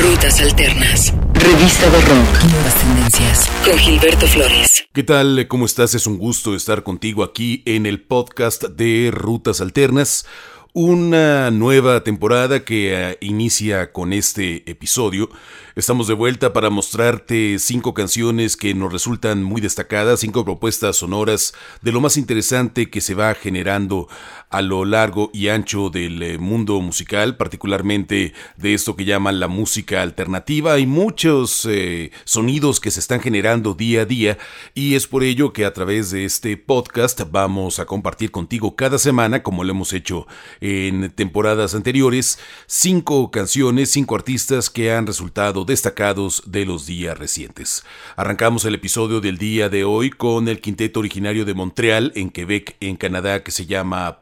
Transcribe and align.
Rutas 0.00 0.40
Alternas. 0.40 1.12
Revista 1.34 1.90
de 1.90 2.00
Rock. 2.02 2.44
Nuevas 2.52 2.74
tendencias. 2.76 3.50
Con 3.64 3.76
Gilberto 3.76 4.28
Flores. 4.28 4.84
¿Qué 4.92 5.02
tal? 5.02 5.48
¿Cómo 5.48 5.66
estás? 5.66 5.92
Es 5.96 6.06
un 6.06 6.18
gusto 6.18 6.54
estar 6.54 6.84
contigo 6.84 7.24
aquí 7.24 7.64
en 7.66 7.84
el 7.84 8.00
podcast 8.00 8.62
de 8.62 9.10
Rutas 9.12 9.60
Alternas. 9.60 10.24
Una 10.72 11.50
nueva 11.50 12.04
temporada 12.04 12.64
que 12.64 12.94
eh, 12.94 13.18
inicia 13.20 13.92
con 13.92 14.12
este 14.12 14.70
episodio. 14.70 15.30
Estamos 15.74 16.06
de 16.06 16.14
vuelta 16.14 16.52
para 16.52 16.70
mostrarte 16.70 17.58
cinco 17.58 17.94
canciones 17.94 18.56
que 18.56 18.74
nos 18.74 18.92
resultan 18.92 19.42
muy 19.42 19.60
destacadas, 19.60 20.20
cinco 20.20 20.44
propuestas 20.44 20.96
sonoras 20.96 21.54
de 21.82 21.90
lo 21.90 22.00
más 22.00 22.16
interesante 22.16 22.90
que 22.90 23.00
se 23.00 23.14
va 23.14 23.34
generando 23.34 24.08
a 24.50 24.62
lo 24.62 24.84
largo 24.84 25.30
y 25.32 25.48
ancho 25.48 25.90
del 25.90 26.22
eh, 26.22 26.38
mundo 26.38 26.80
musical, 26.80 27.36
particularmente 27.36 28.32
de 28.56 28.74
esto 28.74 28.96
que 28.96 29.04
llaman 29.04 29.40
la 29.40 29.48
música 29.48 30.02
alternativa. 30.02 30.74
Hay 30.74 30.86
muchos 30.86 31.66
eh, 31.70 32.10
sonidos 32.24 32.80
que 32.80 32.90
se 32.90 33.00
están 33.00 33.20
generando 33.20 33.74
día 33.74 34.02
a 34.02 34.04
día 34.04 34.38
y 34.74 34.94
es 34.94 35.06
por 35.06 35.22
ello 35.22 35.52
que 35.52 35.64
a 35.64 35.72
través 35.72 36.10
de 36.10 36.24
este 36.24 36.56
podcast 36.56 37.20
vamos 37.30 37.78
a 37.78 37.86
compartir 37.86 38.30
contigo 38.30 38.74
cada 38.74 38.98
semana, 38.98 39.42
como 39.42 39.64
lo 39.64 39.70
hemos 39.70 39.92
hecho 39.92 40.26
en 40.60 41.10
temporadas 41.10 41.74
anteriores, 41.74 42.38
cinco 42.66 43.30
canciones, 43.30 43.90
cinco 43.90 44.14
artistas 44.14 44.70
que 44.70 44.92
han 44.92 45.06
resultado 45.06 45.64
destacados 45.64 46.42
de 46.46 46.64
los 46.64 46.86
días 46.86 47.18
recientes. 47.18 47.84
Arrancamos 48.16 48.64
el 48.64 48.74
episodio 48.74 49.20
del 49.20 49.38
día 49.38 49.68
de 49.68 49.84
hoy 49.84 50.10
con 50.10 50.48
el 50.48 50.60
quinteto 50.60 51.00
originario 51.00 51.44
de 51.44 51.54
Montreal, 51.54 52.12
en 52.14 52.30
Quebec, 52.30 52.76
en 52.80 52.96
Canadá, 52.96 53.42
que 53.42 53.50
se 53.50 53.66
llama 53.66 54.20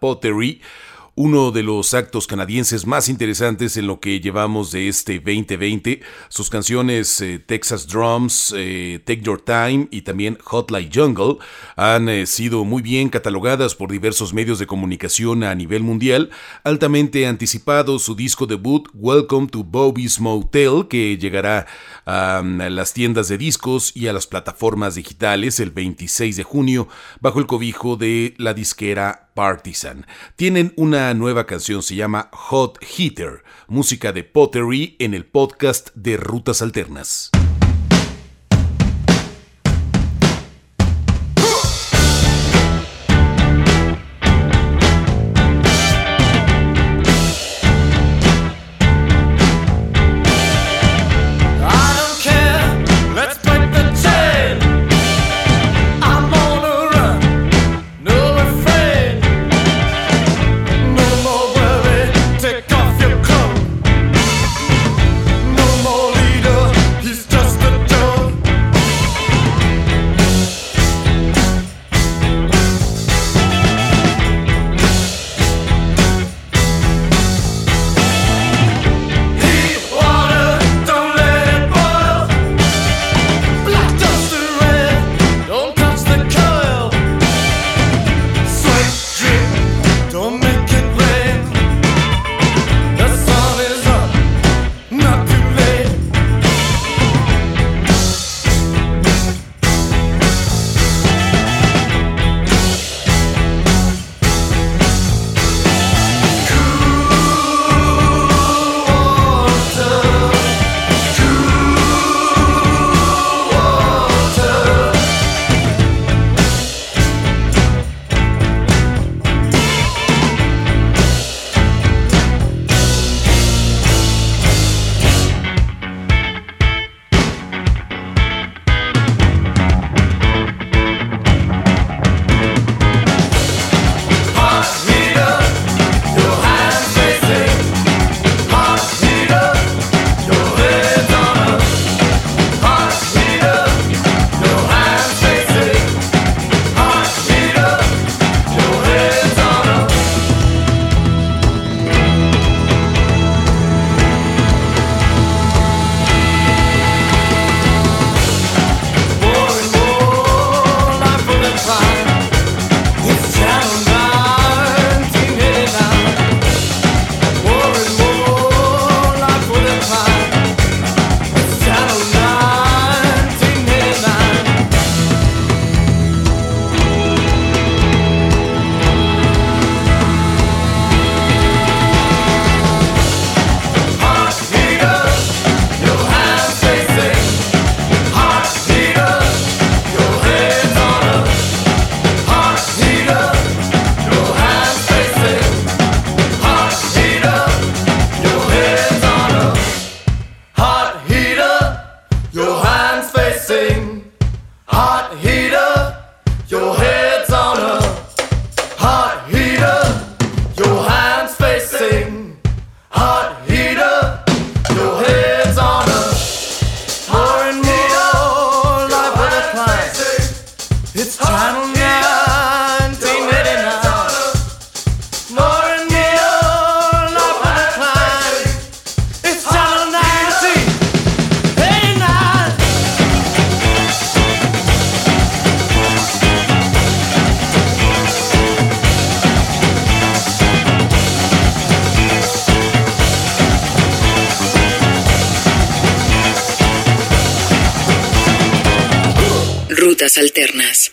Uno 1.18 1.50
de 1.50 1.62
los 1.62 1.94
actos 1.94 2.26
canadienses 2.26 2.86
más 2.86 3.08
interesantes 3.08 3.78
en 3.78 3.86
lo 3.86 4.00
que 4.00 4.20
llevamos 4.20 4.70
de 4.70 4.86
este 4.86 5.14
2020. 5.14 6.02
Sus 6.28 6.50
canciones 6.50 7.18
eh, 7.22 7.38
Texas 7.38 7.86
Drums, 7.86 8.52
eh, 8.54 9.00
Take 9.02 9.22
Your 9.22 9.40
Time 9.40 9.88
y 9.90 10.02
también 10.02 10.36
Hotline 10.44 10.90
Jungle 10.92 11.38
han 11.74 12.10
eh, 12.10 12.26
sido 12.26 12.66
muy 12.66 12.82
bien 12.82 13.08
catalogadas 13.08 13.74
por 13.74 13.90
diversos 13.90 14.34
medios 14.34 14.58
de 14.58 14.66
comunicación 14.66 15.42
a 15.42 15.54
nivel 15.54 15.82
mundial. 15.82 16.28
Altamente 16.64 17.26
anticipado 17.26 17.98
su 17.98 18.14
disco 18.14 18.44
debut 18.44 18.86
Welcome 18.92 19.46
to 19.46 19.64
Bobby's 19.64 20.20
Motel 20.20 20.86
que 20.86 21.16
llegará 21.16 21.66
a 22.04 22.42
las 22.42 22.92
tiendas 22.92 23.28
de 23.28 23.38
discos 23.38 23.90
y 23.96 24.08
a 24.08 24.12
las 24.12 24.26
plataformas 24.26 24.96
digitales 24.96 25.60
el 25.60 25.70
26 25.70 26.36
de 26.36 26.42
junio 26.42 26.88
bajo 27.20 27.38
el 27.38 27.46
cobijo 27.46 27.96
de 27.96 28.34
la 28.36 28.52
disquera 28.52 29.25
Partisan. 29.36 30.06
Tienen 30.34 30.72
una 30.76 31.12
nueva 31.12 31.46
canción, 31.46 31.82
se 31.82 31.94
llama 31.94 32.30
Hot 32.32 32.82
Heater, 32.82 33.44
música 33.68 34.12
de 34.12 34.24
Pottery 34.24 34.96
en 34.98 35.12
el 35.12 35.26
podcast 35.26 35.90
de 35.94 36.16
Rutas 36.16 36.62
Alternas. 36.62 37.30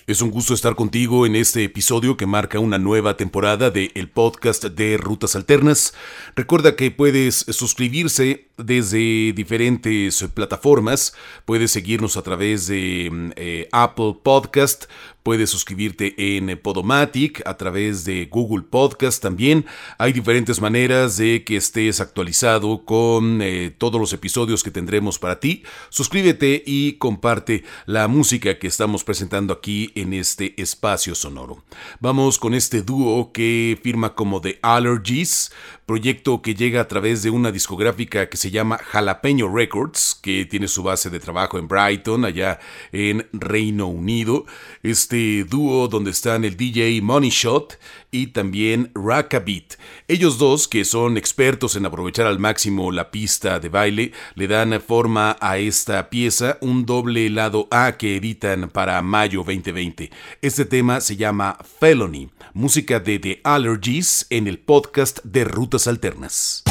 Es 0.07 0.21
un 0.21 0.31
gusto 0.31 0.53
estar 0.53 0.75
contigo 0.75 1.25
en 1.25 1.35
este 1.35 1.65
episodio 1.65 2.15
que 2.15 2.25
marca 2.25 2.59
una 2.59 2.77
nueva 2.77 3.17
temporada 3.17 3.69
de 3.69 3.91
el 3.95 4.09
podcast 4.09 4.63
de 4.63 4.95
Rutas 4.95 5.35
Alternas. 5.35 5.93
Recuerda 6.37 6.77
que 6.77 6.89
puedes 6.89 7.35
suscribirse 7.49 8.47
desde 8.57 9.33
diferentes 9.33 10.23
plataformas. 10.33 11.13
Puedes 11.45 11.71
seguirnos 11.71 12.17
a 12.17 12.21
través 12.21 12.67
de 12.67 13.09
mm, 13.11 13.31
eh, 13.35 13.69
Apple 13.71 14.17
Podcast, 14.23 14.85
Puedes 15.23 15.51
suscribirte 15.51 16.35
en 16.35 16.59
Podomatic 16.61 17.47
a 17.47 17.55
través 17.55 18.03
de 18.03 18.25
Google 18.25 18.65
Podcast 18.69 19.21
también. 19.21 19.65
Hay 19.97 20.11
diferentes 20.11 20.59
maneras 20.59 21.15
de 21.15 21.45
que 21.45 21.55
estés 21.55 22.01
actualizado 22.01 22.83
con 22.83 23.41
eh, 23.41 23.73
todos 23.77 24.01
los 24.01 24.11
episodios 24.11 24.63
que 24.63 24.71
tendremos 24.71 25.19
para 25.19 25.39
ti. 25.39 25.63
Suscríbete 25.87 26.61
y 26.65 26.93
comparte 26.93 27.63
la 27.85 28.09
música 28.09 28.59
que 28.59 28.67
estamos 28.67 29.05
presentando 29.05 29.53
aquí 29.53 29.93
en 29.95 30.11
este 30.13 30.61
espacio 30.61 31.15
sonoro. 31.15 31.63
Vamos 32.01 32.37
con 32.37 32.53
este 32.53 32.81
dúo 32.81 33.31
que 33.31 33.79
firma 33.81 34.15
como 34.15 34.41
The 34.41 34.59
Allergies, 34.61 35.53
proyecto 35.85 36.41
que 36.41 36.55
llega 36.55 36.81
a 36.81 36.87
través 36.87 37.23
de 37.23 37.29
una 37.29 37.51
discográfica 37.51 38.29
que 38.29 38.37
se 38.37 38.51
llama 38.51 38.77
Jalapeño 38.77 39.53
Records, 39.53 40.17
que 40.21 40.45
tiene 40.45 40.67
su 40.67 40.83
base 40.83 41.09
de 41.09 41.19
trabajo 41.19 41.57
en 41.57 41.67
Brighton, 41.67 42.25
allá 42.25 42.59
en 42.91 43.27
Reino 43.33 43.87
Unido. 43.87 44.45
Este 44.81 45.43
dúo 45.43 45.87
donde 45.87 46.11
están 46.11 46.45
el 46.45 46.55
DJ 46.55 47.01
Money 47.01 47.29
Shot 47.29 47.77
y 48.11 48.27
también 48.27 48.91
Beat. 48.93 49.77
Ellos 50.07 50.37
dos, 50.37 50.67
que 50.67 50.85
son 50.85 51.17
expertos 51.17 51.75
en 51.75 51.85
aprovechar 51.85 52.27
al 52.27 52.39
máximo 52.39 52.91
la 52.91 53.09
pista 53.11 53.59
de 53.59 53.69
baile, 53.69 54.11
le 54.35 54.47
dan 54.47 54.79
forma 54.81 55.35
a 55.41 55.57
esta 55.57 56.09
pieza, 56.09 56.57
un 56.61 56.85
doble 56.85 57.29
lado 57.29 57.67
A 57.71 57.97
que 57.97 58.17
editan 58.17 58.69
para 58.69 59.01
mayo 59.01 59.39
2020. 59.39 60.11
Este 60.41 60.65
tema 60.65 61.01
se 61.01 61.15
llama 61.15 61.57
Felony, 61.79 62.29
música 62.53 62.99
de 62.99 63.19
The 63.19 63.41
Allergies 63.43 64.27
en 64.29 64.47
el 64.47 64.59
podcast 64.59 65.19
de 65.23 65.43
Alternas. 65.73 66.63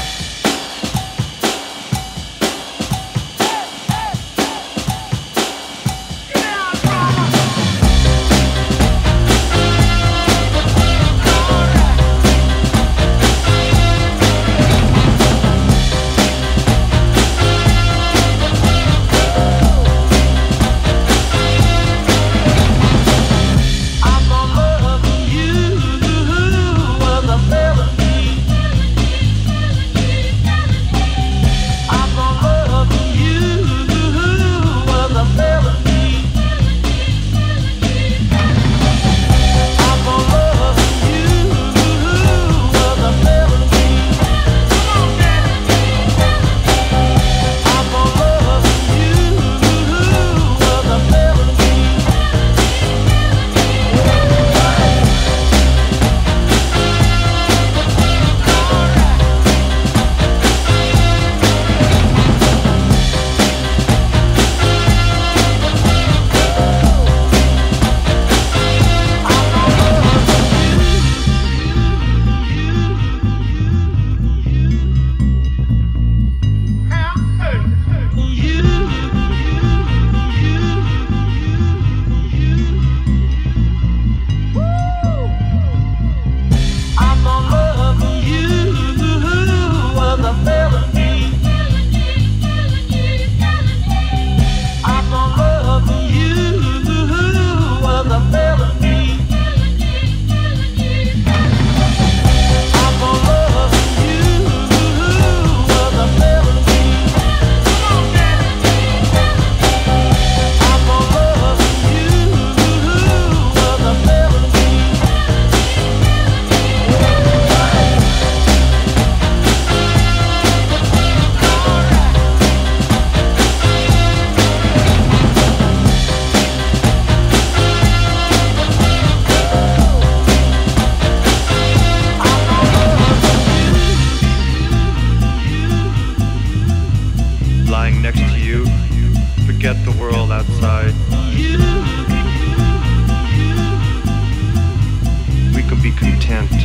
can't 146.33 146.62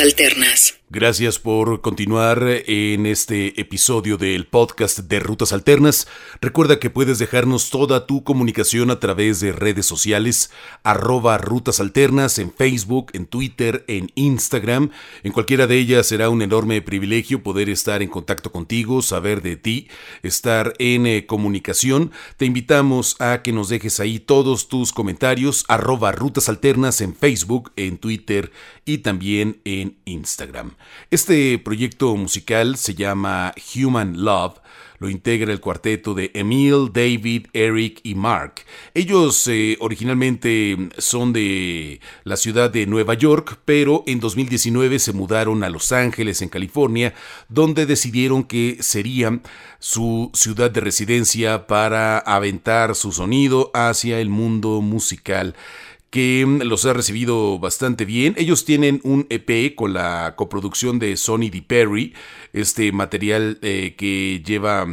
Alternas. 0.00 0.79
Gracias 0.92 1.38
por 1.38 1.82
continuar 1.82 2.44
en 2.66 3.06
este 3.06 3.60
episodio 3.60 4.16
del 4.16 4.48
podcast 4.48 4.98
de 4.98 5.20
Rutas 5.20 5.52
Alternas. 5.52 6.08
Recuerda 6.40 6.80
que 6.80 6.90
puedes 6.90 7.20
dejarnos 7.20 7.70
toda 7.70 8.08
tu 8.08 8.24
comunicación 8.24 8.90
a 8.90 8.98
través 8.98 9.38
de 9.38 9.52
redes 9.52 9.86
sociales, 9.86 10.50
arroba 10.82 11.38
Rutas 11.38 11.78
Alternas 11.78 12.40
en 12.40 12.52
Facebook, 12.52 13.12
en 13.12 13.26
Twitter, 13.26 13.84
en 13.86 14.10
Instagram. 14.16 14.90
En 15.22 15.30
cualquiera 15.30 15.68
de 15.68 15.78
ellas 15.78 16.08
será 16.08 16.28
un 16.28 16.42
enorme 16.42 16.82
privilegio 16.82 17.44
poder 17.44 17.70
estar 17.70 18.02
en 18.02 18.08
contacto 18.08 18.50
contigo, 18.50 19.00
saber 19.00 19.42
de 19.42 19.54
ti, 19.54 19.86
estar 20.24 20.74
en 20.80 21.06
eh, 21.06 21.24
comunicación. 21.24 22.10
Te 22.36 22.46
invitamos 22.46 23.14
a 23.20 23.42
que 23.42 23.52
nos 23.52 23.68
dejes 23.68 24.00
ahí 24.00 24.18
todos 24.18 24.66
tus 24.66 24.92
comentarios, 24.92 25.64
arroba 25.68 26.10
Rutas 26.10 26.48
Alternas 26.48 27.00
en 27.00 27.14
Facebook, 27.14 27.70
en 27.76 27.96
Twitter 27.98 28.50
y 28.84 28.98
también 28.98 29.60
en 29.64 29.96
Instagram. 30.04 30.79
Este 31.10 31.58
proyecto 31.58 32.14
musical 32.16 32.76
se 32.76 32.94
llama 32.94 33.52
Human 33.74 34.22
Love 34.22 34.60
lo 35.00 35.08
integra 35.08 35.50
el 35.50 35.60
cuarteto 35.60 36.12
de 36.12 36.30
Emil, 36.34 36.90
David, 36.92 37.46
Eric 37.54 38.00
y 38.02 38.14
Mark. 38.14 38.66
Ellos 38.92 39.48
eh, 39.48 39.78
originalmente 39.80 40.76
son 40.98 41.32
de 41.32 42.00
la 42.22 42.36
ciudad 42.36 42.70
de 42.70 42.86
Nueva 42.86 43.14
York, 43.14 43.60
pero 43.64 44.04
en 44.06 44.20
2019 44.20 44.98
se 44.98 45.14
mudaron 45.14 45.64
a 45.64 45.70
Los 45.70 45.90
Ángeles, 45.90 46.42
en 46.42 46.50
California, 46.50 47.14
donde 47.48 47.86
decidieron 47.86 48.44
que 48.44 48.76
sería 48.80 49.40
su 49.78 50.30
ciudad 50.34 50.70
de 50.70 50.80
residencia 50.80 51.66
para 51.66 52.18
aventar 52.18 52.94
su 52.94 53.10
sonido 53.10 53.70
hacia 53.72 54.20
el 54.20 54.28
mundo 54.28 54.82
musical 54.82 55.54
que 56.10 56.44
los 56.64 56.84
ha 56.84 56.92
recibido 56.92 57.58
bastante 57.58 58.04
bien. 58.04 58.34
Ellos 58.36 58.64
tienen 58.64 59.00
un 59.04 59.26
EP 59.30 59.74
con 59.74 59.92
la 59.92 60.34
coproducción 60.36 60.98
de 60.98 61.16
Sonny 61.16 61.50
D. 61.50 61.62
Perry, 61.62 62.14
este 62.52 62.90
material 62.90 63.58
eh, 63.62 63.94
que 63.96 64.42
lleva 64.44 64.86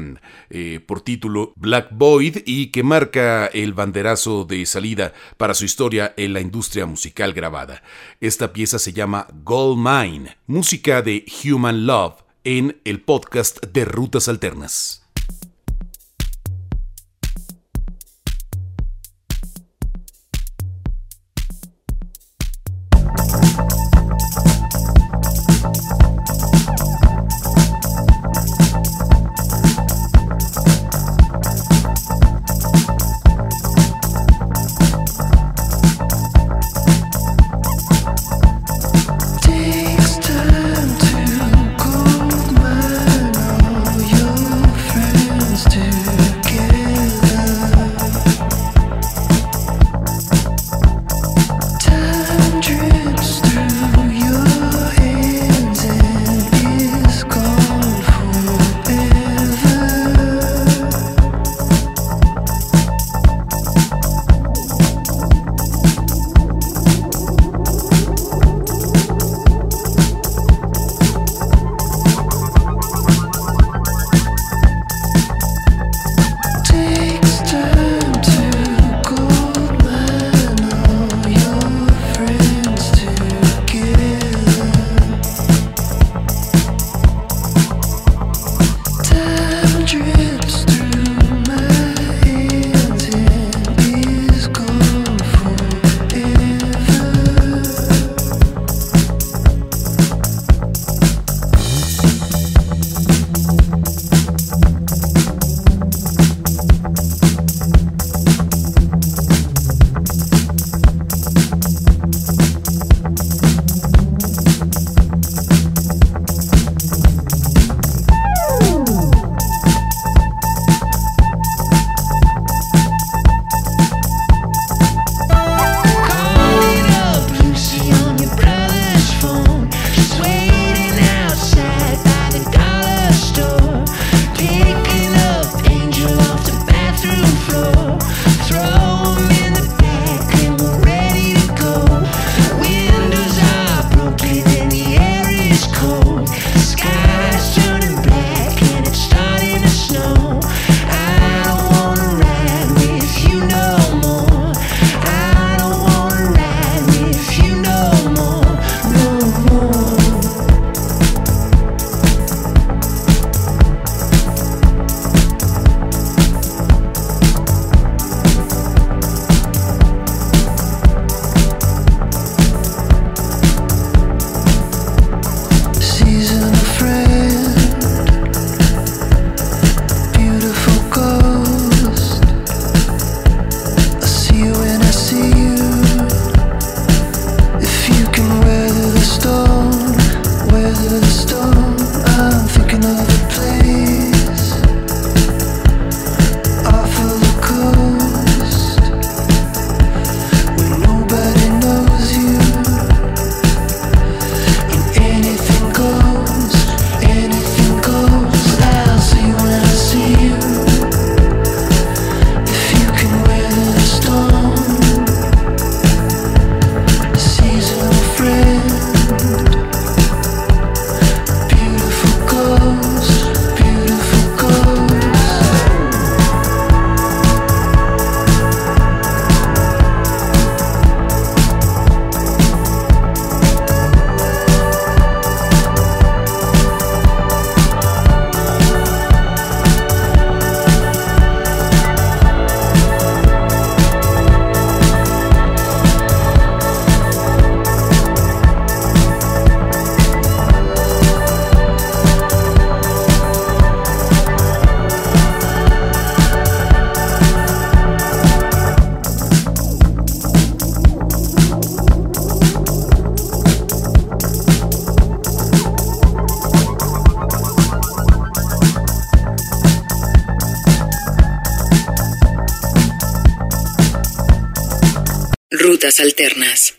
eh, 0.49 0.79
por 0.85 1.01
título 1.01 1.53
Black 1.55 1.89
Void 1.91 2.37
y 2.45 2.67
que 2.67 2.83
marca 2.83 3.47
el 3.47 3.73
banderazo 3.73 4.45
de 4.45 4.65
salida 4.65 5.13
para 5.37 5.55
su 5.55 5.65
historia 5.65 6.13
en 6.17 6.33
la 6.33 6.41
industria 6.41 6.85
musical 6.85 7.33
grabada. 7.33 7.81
Esta 8.21 8.53
pieza 8.53 8.77
se 8.77 8.93
llama 8.93 9.27
Gold 9.43 9.77
Mine, 9.77 10.37
música 10.45 11.01
de 11.01 11.25
Human 11.43 11.87
Love 11.87 12.23
en 12.43 12.79
el 12.85 13.01
podcast 13.01 13.65
de 13.65 13.85
Rutas 13.85 14.27
Alternas. 14.29 15.06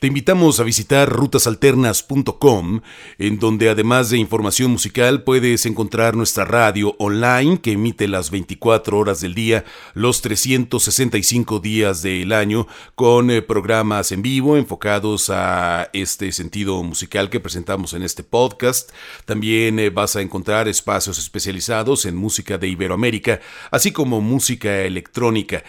Te 0.00 0.06
invitamos 0.06 0.58
a 0.60 0.64
visitar 0.64 1.08
rutasalternas.com, 1.08 2.80
en 3.18 3.38
donde 3.38 3.68
además 3.68 4.10
de 4.10 4.18
información 4.18 4.70
musical 4.70 5.22
puedes 5.22 5.66
encontrar 5.66 6.16
nuestra 6.16 6.44
radio 6.44 6.96
online 6.98 7.60
que 7.60 7.72
emite 7.72 8.08
las 8.08 8.30
24 8.30 8.98
horas 8.98 9.20
del 9.20 9.34
día, 9.34 9.64
los 9.94 10.20
365 10.22 11.60
días 11.60 12.02
del 12.02 12.32
año, 12.32 12.66
con 12.94 13.30
eh, 13.30 13.42
programas 13.42 14.12
en 14.12 14.22
vivo 14.22 14.56
enfocados 14.56 15.30
a 15.30 15.90
este 15.92 16.32
sentido 16.32 16.82
musical 16.82 17.30
que 17.30 17.40
presentamos 17.40 17.92
en 17.94 18.02
este 18.02 18.22
podcast. 18.22 18.90
También 19.24 19.78
eh, 19.78 19.90
vas 19.90 20.16
a 20.16 20.22
encontrar 20.22 20.68
espacios 20.68 21.18
especializados 21.18 22.04
en 22.04 22.16
música 22.16 22.58
de 22.58 22.68
Iberoamérica, 22.68 23.40
así 23.70 23.92
como 23.92 24.20
música 24.20 24.82
electrónica. 24.82 25.62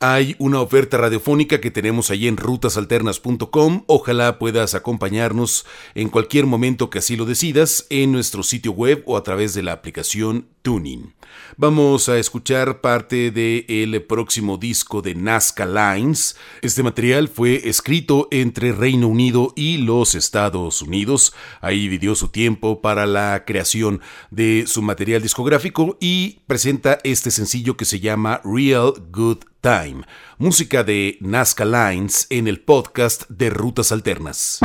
Hay 0.00 0.36
una 0.38 0.60
oferta 0.60 0.98
radiofónica 0.98 1.60
que 1.60 1.70
tenemos 1.70 2.10
allí 2.10 2.28
en 2.28 2.36
rutasalternas.com. 2.36 3.84
Ojalá 3.86 4.38
puedas 4.38 4.74
acompañarnos 4.74 5.64
en 5.94 6.08
cualquier 6.08 6.46
momento 6.46 6.90
que 6.90 6.98
así 6.98 7.16
lo 7.16 7.24
decidas 7.24 7.86
en 7.90 8.12
nuestro 8.12 8.42
sitio 8.42 8.72
web 8.72 9.02
o 9.06 9.16
a 9.16 9.22
través 9.22 9.54
de 9.54 9.62
la 9.62 9.72
aplicación 9.72 10.48
Tuning. 10.62 11.14
Vamos 11.56 12.08
a 12.08 12.18
escuchar 12.18 12.80
parte 12.80 13.30
del 13.30 14.02
próximo 14.02 14.58
disco 14.58 15.02
de 15.02 15.14
Nazca 15.14 15.66
Lines. 15.66 16.36
Este 16.62 16.82
material 16.82 17.28
fue 17.28 17.68
escrito 17.68 18.28
entre 18.30 18.72
Reino 18.72 19.08
Unido 19.08 19.52
y 19.54 19.78
los 19.78 20.14
Estados 20.14 20.82
Unidos. 20.82 21.32
Ahí 21.60 21.80
dividió 21.82 22.14
su 22.14 22.28
tiempo 22.28 22.80
para 22.80 23.06
la 23.06 23.44
creación 23.46 24.00
de 24.30 24.64
su 24.66 24.82
material 24.82 25.22
discográfico 25.22 25.96
y 26.00 26.40
presenta 26.46 26.98
este 27.04 27.30
sencillo 27.30 27.76
que 27.76 27.84
se 27.84 28.00
llama 28.00 28.40
Real 28.44 28.92
Good 29.10 29.44
Time, 29.60 30.04
música 30.38 30.84
de 30.84 31.16
Nazca 31.20 31.64
Lines 31.64 32.26
en 32.28 32.48
el 32.48 32.60
podcast 32.60 33.28
de 33.30 33.48
Rutas 33.48 33.92
Alternas. 33.92 34.60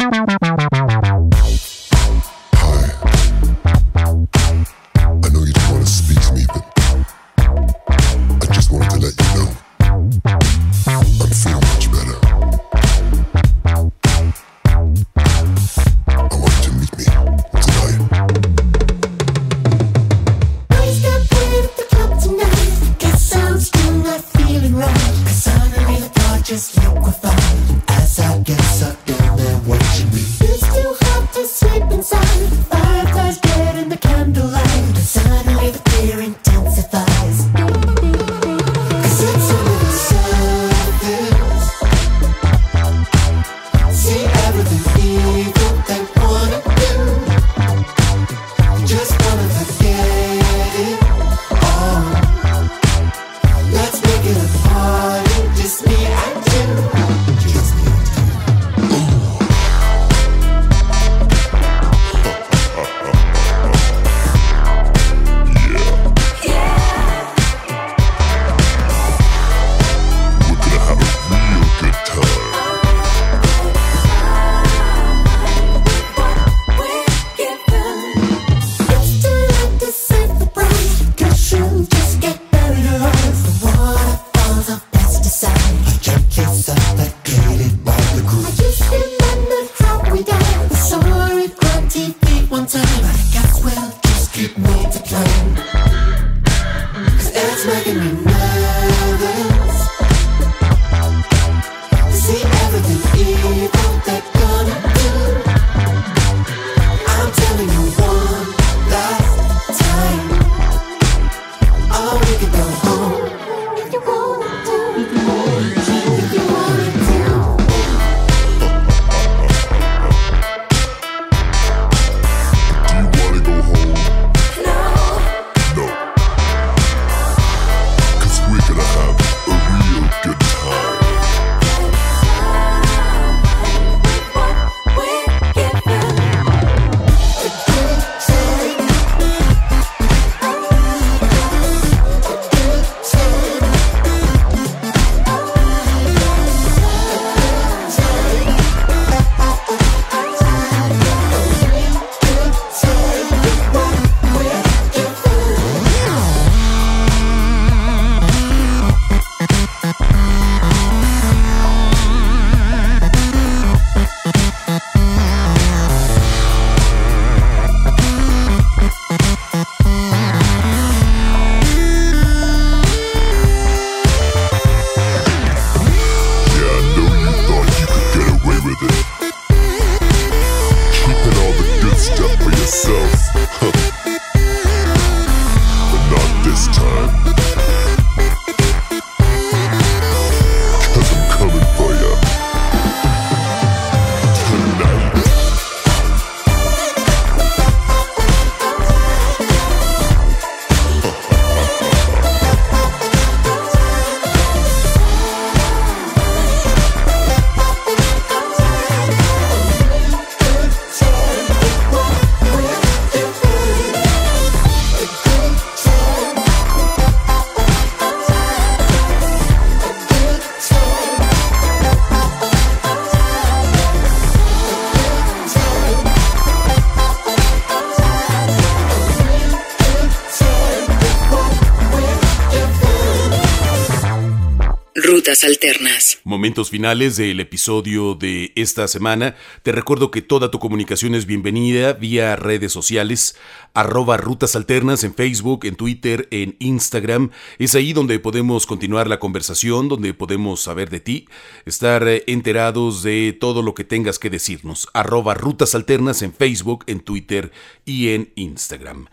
Alternas. 235.44 236.20
Momentos 236.24 236.70
finales 236.70 237.18
del 237.18 237.40
episodio 237.40 238.16
de 238.16 238.52
esta 238.56 238.88
semana. 238.88 239.36
Te 239.64 239.72
recuerdo 239.72 240.12
que 240.12 240.22
toda 240.22 240.52
tu 240.52 240.60
comunicación 240.60 241.16
es 241.16 241.26
bienvenida 241.26 241.94
vía 241.94 242.36
redes 242.36 242.72
sociales, 242.72 243.36
arroba 243.74 244.18
Rutas 244.18 244.56
Alternas 244.56 245.04
en 245.04 245.14
Facebook, 245.14 245.66
en 245.66 245.76
Twitter, 245.76 246.28
en 246.32 246.56
Instagram. 246.60 247.32
Es 247.58 247.76
ahí 247.76 247.94
donde 247.94 248.20
podemos 248.20 248.66
continuar 248.66 249.08
la 249.08 249.20
conversación, 249.20 249.88
donde 249.88 250.14
podemos 250.14 250.62
saber 250.62 250.90
de 250.90 251.00
ti, 251.00 251.28
estar 251.66 252.08
eh, 252.08 252.24
enterados 252.28 253.04
de 253.04 253.38
todo 253.40 253.62
lo 253.62 253.74
que 253.74 253.84
tengas 253.84 254.20
que 254.20 254.30
decirnos. 254.30 254.88
Arroba 254.94 255.34
Rutas 255.34 255.76
Alternas 255.76 256.22
en 256.22 256.34
Facebook, 256.34 256.84
en 256.88 257.00
Twitter 257.00 257.52
y 257.86 258.10
en 258.10 258.32
Instagram. 258.36 259.08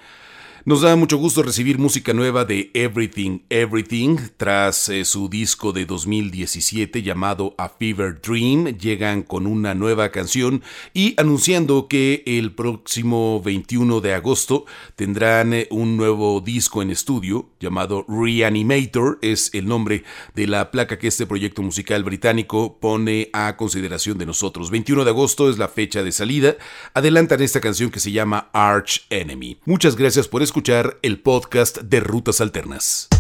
Nos 0.67 0.81
da 0.81 0.97
mucho 0.97 1.17
gusto 1.17 1.45
recibir 1.45 1.79
música 1.79 2.13
nueva 2.13 2.45
de 2.45 2.73
Everything 2.75 3.39
Everything 3.51 4.17
tras 4.37 4.89
eh, 4.89 5.05
su 5.05 5.29
disco 5.29 5.73
de 5.73 5.87
2017 5.87 7.05
llamado 7.05 7.55
A 7.57 7.69
Fever 7.69 8.21
Dream. 8.21 8.77
Llegan 8.77 9.23
con 9.23 9.47
una 9.47 9.77
nueva 9.77 10.11
canción 10.11 10.65
y 10.93 11.15
anunciando 11.21 11.87
que 11.87 12.25
el 12.27 12.53
próximo 12.53 13.41
21 13.45 14.01
de 14.01 14.15
agosto 14.15 14.65
tendrán 14.97 15.55
eh, 15.55 15.69
un 15.71 15.97
nuevo 15.97 16.41
disco 16.41 16.83
en 16.83 16.91
estudio 16.91 17.49
llamado 17.61 18.05
Reanimator. 18.09 19.21
Es 19.23 19.55
el 19.55 19.69
nombre 19.69 20.03
de 20.35 20.49
la 20.49 20.73
placa 20.73 20.99
que 20.99 21.07
este 21.07 21.27
proyecto 21.27 21.63
musical 21.63 22.03
británico 22.03 22.79
pone 22.81 23.31
a 23.33 23.57
consideración 23.57 24.19
de 24.19 24.27
nosotros. 24.27 24.73
21 24.73 25.05
de 25.05 25.11
agosto 25.11 25.49
es 25.49 25.59
la 25.59 25.69
fecha 25.69 26.03
de 26.03 26.11
salida. 26.11 26.57
Adelantan 26.93 27.41
esta 27.41 27.61
canción 27.61 27.93
que 27.93 28.01
se 28.01 28.11
llama 28.11 28.51
Arch 28.53 29.07
Enemy. 29.11 29.59
Muchas 29.65 29.95
gracias 29.95 30.27
por 30.27 30.43
escuchar 30.43 30.56
escuchar 30.57 30.97
el 31.03 31.21
podcast 31.21 31.83
de 31.83 32.01
Rutas 32.01 32.41
Alternas. 32.41 33.11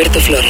Alternas. 0.00 0.20
Revista 0.20 0.49